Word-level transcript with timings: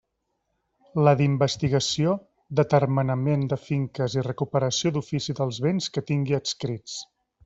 La 1.07 1.11
d'investigació, 1.19 2.15
d'atermenament 2.59 3.43
de 3.51 3.59
finques 3.67 4.15
i 4.21 4.27
recuperació 4.31 4.93
d'ofici 4.97 5.37
dels 5.41 5.61
béns 5.67 5.91
que 5.99 6.05
tingui 6.13 6.39
adscrits. 6.43 6.97